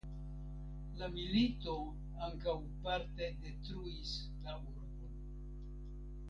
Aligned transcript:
La 1.01 1.09
milito 1.17 1.75
ankaŭ 2.29 2.55
parte 2.87 3.29
detruis 3.45 4.15
la 4.47 4.57
urbon. 4.59 5.23